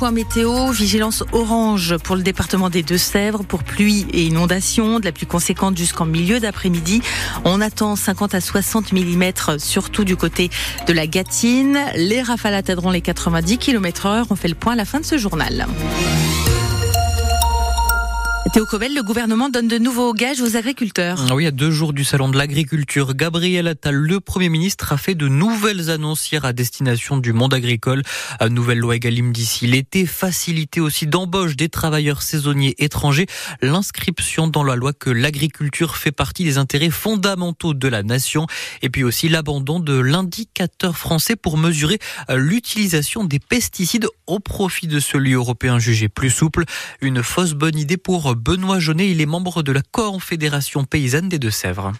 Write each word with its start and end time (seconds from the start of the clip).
point 0.00 0.12
météo, 0.12 0.70
vigilance 0.70 1.24
orange 1.32 1.98
pour 1.98 2.16
le 2.16 2.22
département 2.22 2.70
des 2.70 2.82
Deux-Sèvres 2.82 3.44
pour 3.44 3.62
pluie 3.62 4.06
et 4.14 4.22
inondation, 4.22 4.98
de 4.98 5.04
la 5.04 5.12
plus 5.12 5.26
conséquente 5.26 5.76
jusqu'en 5.76 6.06
milieu 6.06 6.40
d'après-midi. 6.40 7.02
On 7.44 7.60
attend 7.60 7.96
50 7.96 8.34
à 8.34 8.40
60 8.40 8.94
mm, 8.94 9.58
surtout 9.58 10.04
du 10.04 10.16
côté 10.16 10.48
de 10.86 10.94
la 10.94 11.06
Gâtine. 11.06 11.78
Les 11.96 12.22
rafales 12.22 12.54
atteindront 12.54 12.90
les 12.90 13.02
90 13.02 13.58
km 13.58 14.06
heure. 14.06 14.26
On 14.30 14.36
fait 14.36 14.48
le 14.48 14.54
point 14.54 14.72
à 14.72 14.76
la 14.76 14.86
fin 14.86 15.00
de 15.00 15.04
ce 15.04 15.18
journal. 15.18 15.66
Théo 18.52 18.66
Cobel, 18.66 18.96
le 18.96 19.04
gouvernement 19.04 19.48
donne 19.48 19.68
de 19.68 19.78
nouveaux 19.78 20.12
gages 20.12 20.40
aux 20.40 20.56
agriculteurs. 20.56 21.24
Ah 21.30 21.36
oui, 21.36 21.46
à 21.46 21.52
deux 21.52 21.70
jours 21.70 21.92
du 21.92 22.02
salon 22.02 22.28
de 22.28 22.36
l'agriculture, 22.36 23.14
Gabriel 23.14 23.68
Attal, 23.68 23.94
le 23.94 24.18
Premier 24.18 24.48
ministre, 24.48 24.92
a 24.92 24.96
fait 24.96 25.14
de 25.14 25.28
nouvelles 25.28 25.88
annonces 25.88 26.32
hier 26.32 26.44
à 26.44 26.52
destination 26.52 27.18
du 27.18 27.32
monde 27.32 27.54
agricole. 27.54 28.02
Une 28.40 28.48
nouvelle 28.48 28.78
loi 28.78 28.96
Egalim 28.96 29.30
d'ici 29.30 29.68
l'été, 29.68 30.04
facilité 30.04 30.80
aussi 30.80 31.06
d'embauche 31.06 31.54
des 31.54 31.68
travailleurs 31.68 32.22
saisonniers 32.22 32.74
étrangers, 32.78 33.26
l'inscription 33.62 34.48
dans 34.48 34.64
la 34.64 34.74
loi 34.74 34.92
que 34.92 35.10
l'agriculture 35.10 35.96
fait 35.96 36.10
partie 36.10 36.42
des 36.42 36.58
intérêts 36.58 36.90
fondamentaux 36.90 37.72
de 37.72 37.86
la 37.86 38.02
nation, 38.02 38.48
et 38.82 38.90
puis 38.90 39.04
aussi 39.04 39.28
l'abandon 39.28 39.78
de 39.78 39.96
l'indicateur 39.96 40.98
français 40.98 41.36
pour 41.36 41.56
mesurer 41.56 42.00
l'utilisation 42.28 43.22
des 43.22 43.38
pesticides 43.38 44.08
au 44.26 44.40
profit 44.40 44.88
de 44.88 44.98
celui 44.98 45.34
européen 45.34 45.78
jugé 45.78 46.08
plus 46.08 46.30
souple. 46.30 46.64
Une 47.00 47.22
fausse 47.22 47.52
bonne 47.52 47.78
idée 47.78 47.96
pour 47.96 48.34
Benoît 48.42 48.78
Jaunet, 48.78 49.10
il 49.10 49.20
est 49.20 49.26
membre 49.26 49.62
de 49.62 49.70
la 49.70 49.82
Confédération 49.92 50.84
paysanne 50.84 51.28
des 51.28 51.38
Deux-Sèvres. 51.38 51.92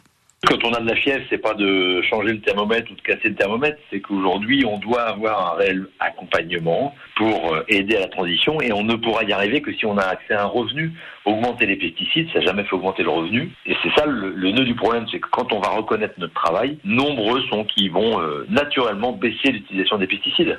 Quand 0.46 0.64
on 0.64 0.72
a 0.72 0.80
de 0.80 0.86
la 0.86 0.96
fièvre, 0.96 1.22
c'est 1.28 1.36
pas 1.36 1.52
de 1.52 2.00
changer 2.08 2.32
le 2.32 2.40
thermomètre 2.40 2.90
ou 2.90 2.94
de 2.94 3.02
casser 3.02 3.28
le 3.28 3.34
thermomètre, 3.34 3.76
c'est 3.90 4.00
qu'aujourd'hui 4.00 4.64
on 4.64 4.78
doit 4.78 5.02
avoir 5.02 5.52
un 5.52 5.58
réel 5.58 5.86
accompagnement 5.98 6.94
pour 7.16 7.52
euh, 7.52 7.62
aider 7.68 7.96
à 7.96 8.00
la 8.00 8.08
transition 8.08 8.58
et 8.62 8.72
on 8.72 8.82
ne 8.82 8.94
pourra 8.94 9.24
y 9.24 9.34
arriver 9.34 9.60
que 9.60 9.70
si 9.74 9.84
on 9.84 9.98
a 9.98 10.02
accès 10.02 10.32
à 10.32 10.44
un 10.44 10.46
revenu. 10.46 10.92
Augmenter 11.26 11.66
les 11.66 11.76
pesticides, 11.76 12.28
ça 12.32 12.38
n'a 12.38 12.46
jamais 12.46 12.64
fait 12.64 12.72
augmenter 12.74 13.02
le 13.02 13.10
revenu. 13.10 13.52
Et 13.66 13.76
c'est 13.82 13.90
ça 13.94 14.06
le, 14.06 14.50
nœud 14.50 14.64
du 14.64 14.74
problème, 14.74 15.04
c'est 15.12 15.20
que 15.20 15.28
quand 15.30 15.52
on 15.52 15.60
va 15.60 15.68
reconnaître 15.68 16.14
notre 16.16 16.32
travail, 16.32 16.78
nombreux 16.84 17.42
sont 17.50 17.64
qui 17.64 17.90
vont 17.90 18.22
euh, 18.22 18.46
naturellement 18.48 19.12
baisser 19.12 19.52
l'utilisation 19.52 19.98
des 19.98 20.06
pesticides. 20.06 20.58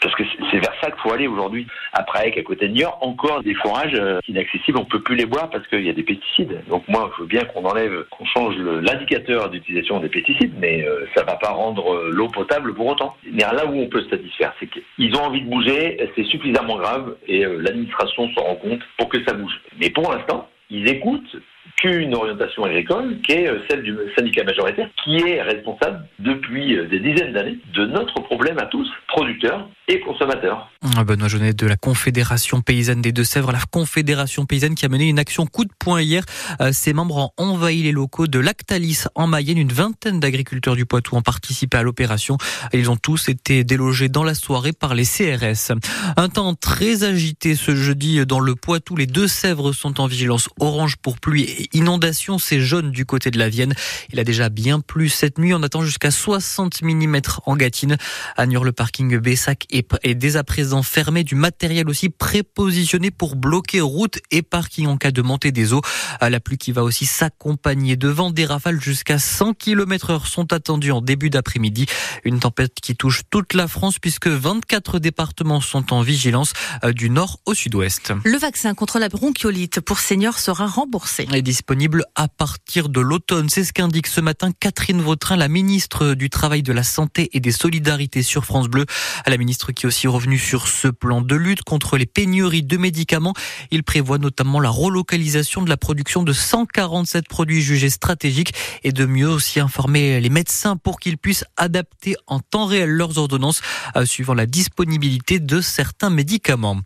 Parce 0.00 0.14
que 0.14 0.22
c'est 0.50 0.58
vers 0.58 0.74
ça 0.80 0.90
qu'il 0.90 1.00
faut 1.00 1.12
aller 1.12 1.26
aujourd'hui. 1.26 1.66
Après, 1.92 2.20
avec 2.20 2.38
à 2.38 2.42
côté 2.42 2.68
de 2.68 2.74
Niort, 2.74 2.98
encore 3.00 3.42
des 3.42 3.54
fourrages 3.54 3.94
euh, 3.94 4.20
inaccessibles, 4.28 4.78
on 4.78 4.84
peut 4.84 5.00
plus 5.00 5.16
les 5.16 5.26
boire 5.26 5.50
parce 5.50 5.66
qu'il 5.68 5.84
y 5.84 5.90
a 5.90 5.92
des 5.92 6.02
pesticides. 6.02 6.62
Donc 6.68 6.86
moi, 6.88 7.10
je 7.16 7.22
veux 7.22 7.28
bien 7.28 7.44
qu'on 7.44 7.64
enlève, 7.64 8.04
qu'on 8.10 8.24
change 8.26 8.56
l'indicateur 8.56 9.50
d'utilisation 9.50 10.00
des 10.00 10.08
pesticides, 10.08 10.54
mais 10.58 10.86
euh, 10.86 11.06
ça 11.16 11.24
va 11.24 11.36
pas 11.36 11.50
rendre 11.50 11.94
euh, 11.94 12.10
l'eau 12.12 12.28
potable 12.28 12.74
pour 12.74 12.86
autant. 12.86 13.16
Mais 13.30 13.42
là 13.42 13.66
où 13.66 13.74
on 13.74 13.88
peut 13.88 14.02
se 14.02 14.10
satisfaire, 14.10 14.54
c'est 14.60 14.68
qu'ils 14.68 15.16
ont 15.16 15.24
envie 15.24 15.42
de 15.42 15.50
bouger, 15.50 15.98
c'est 16.14 16.24
suffisamment 16.24 16.76
grave 16.76 17.16
et 17.26 17.44
l'administration 17.44 18.28
se 18.28 18.40
rend 18.40 18.56
compte 18.56 18.80
pour 18.96 19.08
que 19.08 19.22
ça 19.24 19.32
bouge. 19.32 19.60
Mais 19.80 19.90
pour 19.90 20.12
l'instant, 20.12 20.48
ils 20.70 20.88
écoutent 20.88 21.36
qu'une 21.80 22.14
orientation 22.14 22.64
agricole 22.64 23.18
qui 23.22 23.32
est 23.32 23.50
celle 23.68 23.82
du 23.82 23.96
syndicat 24.16 24.44
majoritaire 24.44 24.88
qui 25.04 25.16
est 25.16 25.42
responsable 25.42 26.06
depuis 26.18 26.76
des 26.88 27.00
dizaines 27.00 27.32
d'années 27.32 27.58
de 27.74 27.86
notre 27.86 28.20
problème 28.22 28.58
à 28.58 28.66
tous, 28.66 28.88
producteurs 29.08 29.68
et 29.88 30.00
consommateurs. 30.00 30.70
Ah, 30.96 31.04
Benoît 31.04 31.28
Jeunet 31.28 31.54
de 31.54 31.66
la 31.66 31.76
Confédération 31.76 32.60
paysanne 32.60 33.00
des 33.00 33.12
Deux-Sèvres, 33.12 33.52
la 33.52 33.60
Confédération 33.70 34.44
paysanne 34.44 34.74
qui 34.74 34.84
a 34.84 34.88
mené 34.88 35.08
une 35.08 35.18
action 35.18 35.46
coup 35.46 35.64
de 35.64 35.72
poing 35.78 36.02
hier. 36.02 36.24
Euh, 36.60 36.72
ses 36.72 36.92
membres 36.92 37.16
ont 37.16 37.30
envahi 37.36 37.82
les 37.82 37.92
locaux 37.92 38.26
de 38.26 38.38
Lactalis 38.38 39.04
en 39.14 39.26
Mayenne. 39.26 39.58
Une 39.58 39.72
vingtaine 39.72 40.20
d'agriculteurs 40.20 40.76
du 40.76 40.84
Poitou 40.84 41.16
ont 41.16 41.22
participé 41.22 41.78
à 41.78 41.82
l'opération. 41.82 42.36
Ils 42.72 42.90
ont 42.90 42.96
tous 42.96 43.28
été 43.28 43.64
délogés 43.64 44.08
dans 44.08 44.24
la 44.24 44.34
soirée 44.34 44.72
par 44.72 44.94
les 44.94 45.04
CRS. 45.04 45.72
Un 46.16 46.28
temps 46.28 46.54
très 46.54 47.04
agité 47.04 47.54
ce 47.54 47.74
jeudi 47.74 48.24
dans 48.26 48.40
le 48.40 48.54
Poitou. 48.54 48.94
Les 48.94 49.06
Deux-Sèvres 49.06 49.72
sont 49.72 50.00
en 50.00 50.06
vigilance 50.06 50.48
orange 50.60 50.96
pour 50.96 51.18
pluie 51.18 51.44
et 51.44 51.67
inondation. 51.72 52.38
C'est 52.38 52.60
jaune 52.60 52.90
du 52.90 53.06
côté 53.06 53.30
de 53.30 53.38
la 53.38 53.48
Vienne. 53.48 53.74
Il 54.12 54.20
a 54.20 54.24
déjà 54.24 54.48
bien 54.48 54.80
plu 54.80 55.08
cette 55.08 55.38
nuit. 55.38 55.54
On 55.54 55.62
attend 55.62 55.82
jusqu'à 55.82 56.10
60 56.10 56.82
mm 56.82 57.20
en 57.46 57.56
Gâtine. 57.56 57.96
À 58.36 58.46
le 58.64 58.72
parking 58.72 59.18
Bessac 59.18 59.66
est 59.70 60.14
dès 60.14 60.36
à 60.36 60.44
présent 60.44 60.82
fermé, 60.82 61.22
du 61.24 61.34
matériel 61.34 61.88
aussi 61.88 62.08
prépositionné 62.08 63.10
pour 63.10 63.36
bloquer 63.36 63.80
route 63.80 64.18
et 64.30 64.42
parking 64.42 64.86
en 64.86 64.96
cas 64.96 65.10
de 65.10 65.22
montée 65.22 65.52
des 65.52 65.72
eaux. 65.72 65.82
La 66.20 66.40
pluie 66.40 66.58
qui 66.58 66.72
va 66.72 66.82
aussi 66.82 67.06
s'accompagner 67.06 67.96
de 67.96 68.08
vent, 68.08 68.30
des 68.30 68.46
rafales 68.46 68.80
jusqu'à 68.80 69.18
100 69.18 69.54
km 69.54 70.10
heure 70.10 70.26
sont 70.26 70.52
attendues 70.52 70.92
en 70.92 71.00
début 71.00 71.30
d'après-midi. 71.30 71.86
Une 72.24 72.40
tempête 72.40 72.74
qui 72.80 72.96
touche 72.96 73.22
toute 73.30 73.54
la 73.54 73.68
France 73.68 73.98
puisque 73.98 74.28
24 74.28 74.98
départements 74.98 75.60
sont 75.60 75.92
en 75.92 76.02
vigilance 76.02 76.52
euh, 76.84 76.92
du 76.92 77.10
nord 77.10 77.40
au 77.46 77.54
sud-ouest. 77.54 78.12
Le 78.24 78.38
vaccin 78.38 78.74
contre 78.74 78.98
la 78.98 79.08
bronchiolite 79.08 79.80
pour 79.80 79.98
seniors 79.98 80.38
sera 80.38 80.66
remboursé. 80.66 81.26
Disponible 81.58 82.04
à 82.14 82.28
partir 82.28 82.88
de 82.88 83.00
l'automne. 83.00 83.48
C'est 83.48 83.64
ce 83.64 83.72
qu'indique 83.72 84.06
ce 84.06 84.20
matin 84.20 84.52
Catherine 84.60 85.02
Vautrin, 85.02 85.34
la 85.34 85.48
ministre 85.48 86.14
du 86.14 86.30
Travail, 86.30 86.62
de 86.62 86.72
la 86.72 86.84
Santé 86.84 87.30
et 87.32 87.40
des 87.40 87.50
Solidarités 87.50 88.22
sur 88.22 88.44
France 88.44 88.68
Bleu. 88.68 88.86
La 89.26 89.36
ministre 89.36 89.72
qui 89.72 89.84
est 89.84 89.88
aussi 89.88 90.06
revenue 90.06 90.38
sur 90.38 90.68
ce 90.68 90.86
plan 90.86 91.20
de 91.20 91.34
lutte 91.34 91.64
contre 91.64 91.98
les 91.98 92.06
pénuries 92.06 92.62
de 92.62 92.76
médicaments. 92.76 93.34
Il 93.72 93.82
prévoit 93.82 94.18
notamment 94.18 94.60
la 94.60 94.70
relocalisation 94.70 95.62
de 95.62 95.68
la 95.68 95.76
production 95.76 96.22
de 96.22 96.32
147 96.32 97.26
produits 97.26 97.60
jugés 97.60 97.90
stratégiques 97.90 98.54
et 98.84 98.92
de 98.92 99.04
mieux 99.04 99.28
aussi 99.28 99.58
informer 99.58 100.20
les 100.20 100.30
médecins 100.30 100.76
pour 100.76 101.00
qu'ils 101.00 101.18
puissent 101.18 101.44
adapter 101.56 102.14
en 102.28 102.38
temps 102.38 102.66
réel 102.66 102.90
leurs 102.90 103.18
ordonnances 103.18 103.62
euh, 103.96 104.06
suivant 104.06 104.34
la 104.34 104.46
disponibilité 104.46 105.40
de 105.40 105.60
certains 105.60 106.10
médicaments. 106.10 106.80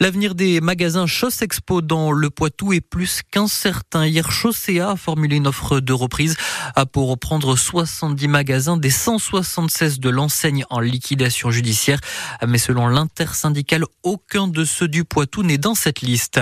L'avenir 0.00 0.34
des 0.34 0.60
magasins 0.60 1.06
Chausse 1.06 1.40
Expo 1.40 1.80
dans 1.80 2.12
le 2.12 2.28
Poitou 2.28 2.74
est 2.74 2.82
plus 2.82 3.22
qu'incertain. 3.30 4.04
Hier, 4.18 4.32
Chaussea 4.32 4.90
a 4.90 4.96
formulé 4.96 5.36
une 5.36 5.46
offre 5.46 5.78
de 5.78 5.92
reprise 5.92 6.36
euh, 6.76 6.84
pour 6.84 7.08
reprendre 7.08 7.56
70 7.56 8.28
magasins 8.28 8.76
des 8.76 8.90
176 8.90 10.00
de 10.00 10.10
l'enseigne 10.10 10.64
en 10.70 10.80
liquidation 10.80 11.50
judiciaire. 11.50 12.00
Mais 12.46 12.58
selon 12.58 12.88
l'intersyndicale, 12.88 13.84
aucun 14.02 14.48
de 14.48 14.64
ceux 14.64 14.88
du 14.88 15.04
Poitou 15.04 15.42
n'est 15.42 15.58
dans 15.58 15.74
cette 15.74 16.00
liste. 16.00 16.40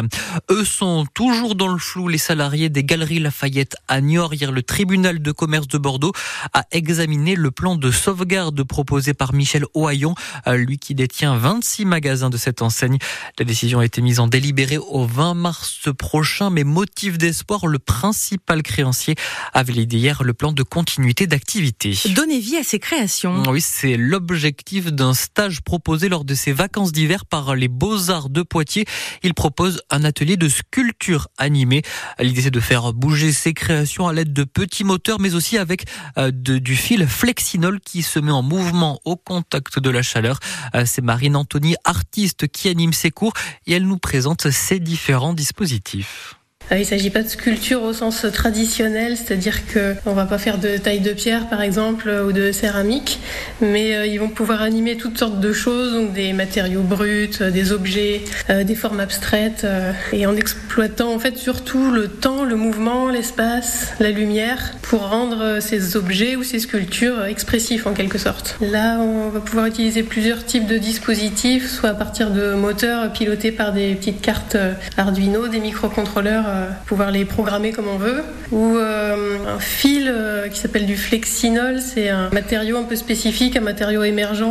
Eux 0.50 0.64
sont 0.64 1.06
toujours 1.14 1.54
dans 1.54 1.68
le 1.68 1.78
flou. 1.78 2.08
Les 2.08 2.18
salariés 2.18 2.68
des 2.68 2.84
Galeries 2.84 3.18
Lafayette 3.18 3.76
à 3.88 4.00
Niort. 4.00 4.34
Hier, 4.34 4.52
le 4.52 4.62
tribunal 4.62 5.20
de 5.20 5.32
commerce 5.32 5.68
de 5.68 5.78
Bordeaux 5.78 6.12
a 6.52 6.64
examiné 6.70 7.34
le 7.34 7.50
plan 7.50 7.76
de 7.76 7.90
sauvegarde 7.90 8.62
proposé 8.62 9.14
par 9.14 9.32
Michel 9.32 9.64
Ohaillon, 9.74 10.14
lui 10.46 10.78
qui 10.78 10.94
détient 10.94 11.36
26 11.36 11.84
magasins 11.84 12.30
de 12.30 12.36
cette 12.36 12.62
enseigne. 12.62 12.98
La 13.38 13.44
décision 13.44 13.80
a 13.80 13.84
été 13.84 14.00
mise 14.02 14.20
en 14.20 14.26
délibéré 14.26 14.78
au 14.78 15.06
20 15.06 15.34
mars 15.34 15.88
prochain, 15.96 16.50
mais 16.50 16.64
motif 16.64 17.18
d'espoir, 17.18 17.66
le 17.66 17.78
principal 17.78 18.62
créancier 18.62 19.14
a 19.52 19.62
validé 19.62 19.98
hier 19.98 20.15
le 20.24 20.34
plan 20.34 20.52
de 20.52 20.62
continuité 20.62 21.26
d'activité. 21.26 21.96
Donner 22.14 22.38
vie 22.38 22.56
à 22.56 22.62
ses 22.62 22.78
créations. 22.78 23.42
Oui, 23.48 23.60
c'est 23.60 23.96
l'objectif 23.96 24.86
d'un 24.86 25.14
stage 25.14 25.62
proposé 25.62 26.08
lors 26.08 26.24
de 26.24 26.34
ses 26.34 26.52
vacances 26.52 26.92
d'hiver 26.92 27.26
par 27.26 27.54
les 27.54 27.68
Beaux-Arts 27.68 28.30
de 28.30 28.42
Poitiers. 28.42 28.84
Il 29.22 29.34
propose 29.34 29.82
un 29.90 30.04
atelier 30.04 30.36
de 30.36 30.48
sculpture 30.48 31.28
animée. 31.38 31.82
L'idée, 32.18 32.42
c'est 32.42 32.50
de 32.50 32.60
faire 32.60 32.92
bouger 32.92 33.32
ses 33.32 33.54
créations 33.54 34.08
à 34.08 34.12
l'aide 34.12 34.32
de 34.32 34.44
petits 34.44 34.84
moteurs, 34.84 35.20
mais 35.20 35.34
aussi 35.34 35.58
avec 35.58 35.84
euh, 36.18 36.30
du 36.32 36.76
fil 36.76 37.06
flexinol 37.06 37.80
qui 37.80 38.02
se 38.02 38.18
met 38.18 38.32
en 38.32 38.42
mouvement 38.42 39.00
au 39.04 39.16
contact 39.16 39.78
de 39.78 39.90
la 39.90 40.02
chaleur. 40.02 40.38
Euh, 40.74 40.84
c'est 40.86 41.02
Marine 41.02 41.36
Anthony, 41.36 41.76
artiste, 41.84 42.48
qui 42.48 42.68
anime 42.68 42.92
ses 42.92 43.10
cours 43.10 43.32
et 43.66 43.72
elle 43.72 43.86
nous 43.86 43.98
présente 43.98 44.50
ces 44.50 44.80
différents 44.80 45.34
dispositifs. 45.34 46.36
Ah, 46.68 46.78
il 46.78 46.80
ne 46.80 46.84
s'agit 46.84 47.10
pas 47.10 47.22
de 47.22 47.28
sculpture 47.28 47.80
au 47.84 47.92
sens 47.92 48.26
traditionnel, 48.32 49.16
c'est-à-dire 49.16 49.60
qu'on 49.72 50.10
ne 50.10 50.16
va 50.16 50.24
pas 50.24 50.36
faire 50.36 50.58
de 50.58 50.76
taille 50.78 50.98
de 50.98 51.12
pierre 51.12 51.48
par 51.48 51.62
exemple 51.62 52.10
ou 52.26 52.32
de 52.32 52.50
céramique, 52.50 53.20
mais 53.60 53.94
euh, 53.94 54.06
ils 54.06 54.18
vont 54.18 54.28
pouvoir 54.28 54.62
animer 54.62 54.96
toutes 54.96 55.16
sortes 55.16 55.38
de 55.38 55.52
choses, 55.52 55.92
donc 55.92 56.12
des 56.12 56.32
matériaux 56.32 56.82
bruts, 56.82 57.30
euh, 57.40 57.52
des 57.52 57.70
objets, 57.70 58.22
euh, 58.50 58.64
des 58.64 58.74
formes 58.74 58.98
abstraites, 58.98 59.64
et 60.12 60.26
en 60.26 60.34
exploitant 60.34 61.14
en 61.14 61.20
fait 61.20 61.36
surtout 61.36 61.92
le 61.92 62.08
temps, 62.08 62.42
le 62.42 62.56
mouvement, 62.56 63.10
l'espace, 63.10 63.92
la 64.00 64.10
lumière, 64.10 64.72
pour 64.82 65.08
rendre 65.08 65.58
ces 65.60 65.96
objets 65.96 66.34
ou 66.34 66.42
ces 66.42 66.58
sculptures 66.58 67.26
expressifs 67.26 67.86
en 67.86 67.92
quelque 67.92 68.18
sorte. 68.18 68.56
Là, 68.60 68.98
on 68.98 69.28
va 69.28 69.38
pouvoir 69.38 69.66
utiliser 69.66 70.02
plusieurs 70.02 70.44
types 70.44 70.66
de 70.66 70.78
dispositifs, 70.78 71.70
soit 71.70 71.90
à 71.90 71.94
partir 71.94 72.30
de 72.30 72.54
moteurs 72.54 73.12
pilotés 73.12 73.52
par 73.52 73.72
des 73.72 73.94
petites 73.94 74.20
cartes 74.20 74.56
Arduino, 74.96 75.46
des 75.46 75.60
microcontrôleurs 75.60 76.55
pouvoir 76.86 77.10
les 77.10 77.24
programmer 77.24 77.72
comme 77.72 77.88
on 77.88 77.98
veut. 77.98 78.22
Ou 78.52 78.76
euh, 78.76 79.38
un 79.46 79.58
fil 79.58 80.08
euh, 80.08 80.48
qui 80.48 80.60
s'appelle 80.60 80.86
du 80.86 80.96
flexinol, 80.96 81.80
c'est 81.80 82.08
un 82.08 82.30
matériau 82.30 82.78
un 82.78 82.84
peu 82.84 82.96
spécifique, 82.96 83.56
un 83.56 83.60
matériau 83.60 84.02
émergent 84.02 84.46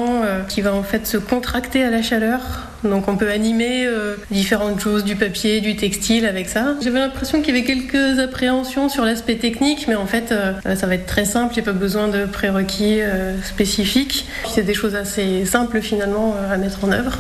qui 0.48 0.62
va 0.62 0.74
en 0.74 0.84
fait 0.84 1.07
se 1.07 1.18
contracter 1.18 1.84
à 1.84 1.90
la 1.90 2.02
chaleur. 2.02 2.42
Donc 2.84 3.07
on 3.07 3.16
peut 3.16 3.30
animer 3.30 3.88
différentes 4.30 4.80
choses, 4.80 5.04
du 5.04 5.16
papier, 5.16 5.62
du 5.62 5.75
textile 5.75 6.25
avec 6.25 6.50
ça. 6.50 6.75
J'avais 6.84 7.00
l'impression 7.00 7.42
qu'il 7.42 7.56
y 7.56 7.57
avait 7.57 7.66
quelques 7.66 8.19
appréhensions 8.19 8.90
sur 8.90 9.06
l'aspect 9.06 9.36
technique, 9.36 9.88
mais 9.88 9.96
en 9.96 10.06
fait 10.06 10.34
ça 10.75 10.88
va 10.88 10.96
être 10.96 11.06
très 11.06 11.25
simple, 11.25 11.54
il 11.54 11.62
n'y 11.62 11.68
a 11.68 11.72
pas 11.72 11.78
besoin 11.78 12.07
de 12.07 12.25
prérequis 12.25 13.00
spécifiques. 13.44 14.28
C'est 14.54 14.63
des 14.63 14.74
choses 14.74 14.96
assez 14.96 15.46
simples 15.46 15.81
finalement 15.81 16.36
à 16.52 16.57
mettre 16.57 16.84
en 16.84 16.92
œuvre. 16.92 17.18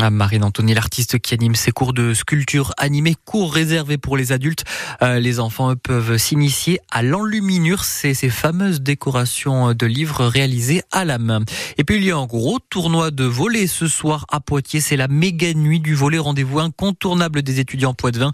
Ah, 0.00 0.10
Marine 0.10 0.42
Anthony, 0.42 0.74
l'artiste 0.74 1.20
qui 1.20 1.34
anime 1.34 1.54
ses 1.54 1.70
cours 1.70 1.92
de 1.92 2.14
sculpture 2.14 2.72
animée, 2.78 3.14
cours 3.24 3.54
réservés 3.54 3.96
pour 3.96 4.16
les 4.16 4.32
adultes. 4.32 4.64
Euh, 5.02 5.20
les 5.20 5.38
enfants 5.38 5.76
peuvent 5.76 6.16
s'initier 6.16 6.80
à 6.90 7.00
l'enluminure, 7.04 7.84
c'est 7.84 8.12
ces 8.12 8.28
fameuses 8.28 8.80
décorations 8.80 9.72
de 9.72 9.86
livres 9.86 10.26
réalisées 10.26 10.82
à 10.90 11.04
la 11.04 11.18
main. 11.18 11.44
Et 11.78 11.84
puis 11.84 11.96
il 11.96 12.04
y 12.04 12.10
a 12.10 12.16
un 12.16 12.26
gros 12.26 12.58
tournoi 12.58 13.12
de 13.12 13.22
volet 13.22 13.68
ce 13.68 13.86
soir 13.86 14.26
à 14.32 14.40
Poitiers, 14.40 14.80
c'est 14.80 14.96
la 14.96 15.06
méga 15.06 15.54
nuit 15.54 15.78
du 15.78 15.94
volet, 15.94 16.18
rendez-vous 16.18 16.58
incontournable 16.58 17.42
des 17.42 17.60
étudiants 17.60 17.94
poitevins. 17.94 18.32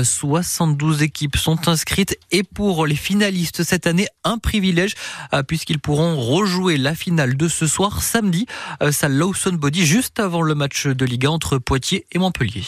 72 0.00 1.00
euh, 1.00 1.04
équipes 1.04 1.36
sont 1.36 1.66
inscrites 1.66 2.16
et 2.30 2.44
pour 2.44 2.86
les 2.86 2.94
finalistes 2.94 3.64
cette 3.64 3.88
année, 3.88 4.06
un 4.22 4.38
privilège 4.38 4.94
euh, 5.34 5.42
puisqu'ils 5.42 5.80
pourront 5.80 6.20
rejouer 6.20 6.76
la 6.76 6.94
finale 6.94 7.36
de 7.36 7.48
ce 7.48 7.66
soir 7.66 8.00
samedi, 8.00 8.46
salle 8.92 9.16
Lawson 9.16 9.54
Body 9.54 9.84
juste 9.84 10.20
avant 10.20 10.42
le 10.42 10.54
match 10.54 10.86
Liga 11.04 11.30
entre 11.30 11.58
Poitiers 11.58 12.06
et 12.12 12.18
Montpellier. 12.18 12.64